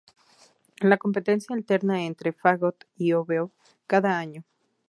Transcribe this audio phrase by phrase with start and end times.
[0.79, 3.51] La competencia alterna entre fagot y oboe
[3.85, 4.43] cada año.